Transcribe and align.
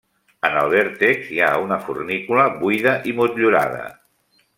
En 0.47 0.55
el 0.59 0.69
vèrtex 0.75 1.27
hi 1.35 1.37
ha 1.47 1.51
una 1.65 1.77
fornícula, 1.89 2.47
buida 2.63 2.95
i 3.13 3.17
motllurada. 3.21 3.85